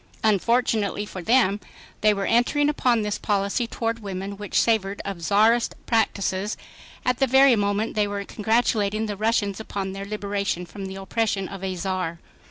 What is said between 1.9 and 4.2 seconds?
they were entering upon this policy toward